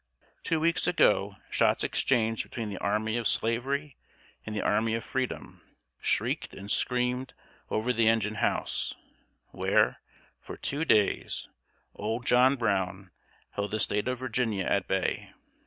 [0.43, 3.97] Two weeks ago shots exchanged between the army of Slavery
[4.43, 5.61] and the army of Freedom
[6.01, 7.35] shrieked and screamed
[7.69, 8.95] over the engine house,
[9.51, 10.01] where,
[10.39, 11.47] for two days,
[11.93, 13.11] Old John Brown
[13.51, 15.33] held the State of Virginia at bay.